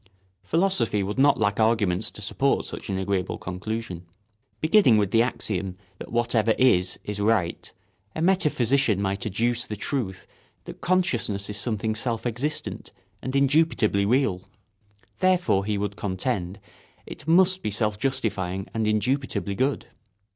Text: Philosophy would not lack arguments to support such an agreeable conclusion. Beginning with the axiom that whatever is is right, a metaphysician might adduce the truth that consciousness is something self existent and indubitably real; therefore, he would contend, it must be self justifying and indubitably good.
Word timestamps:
Philosophy 0.43 1.03
would 1.03 1.19
not 1.19 1.39
lack 1.39 1.59
arguments 1.59 2.09
to 2.09 2.23
support 2.23 2.65
such 2.65 2.89
an 2.89 2.97
agreeable 2.97 3.37
conclusion. 3.37 4.07
Beginning 4.59 4.97
with 4.97 5.11
the 5.11 5.21
axiom 5.21 5.77
that 5.99 6.11
whatever 6.11 6.55
is 6.57 6.97
is 7.03 7.19
right, 7.19 7.71
a 8.15 8.21
metaphysician 8.23 8.99
might 8.99 9.27
adduce 9.27 9.67
the 9.67 9.75
truth 9.75 10.25
that 10.63 10.81
consciousness 10.81 11.51
is 11.51 11.57
something 11.59 11.93
self 11.93 12.25
existent 12.25 12.91
and 13.21 13.35
indubitably 13.35 14.07
real; 14.07 14.41
therefore, 15.19 15.65
he 15.65 15.77
would 15.77 15.95
contend, 15.95 16.59
it 17.05 17.27
must 17.27 17.61
be 17.61 17.69
self 17.69 17.99
justifying 17.99 18.67
and 18.73 18.87
indubitably 18.87 19.53
good. 19.53 19.85